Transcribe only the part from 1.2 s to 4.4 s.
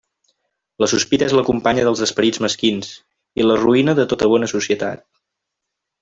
és la companya dels esperits mesquins, i la ruïna de tota